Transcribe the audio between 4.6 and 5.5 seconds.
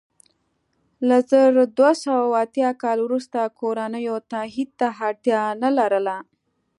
ته اړتیا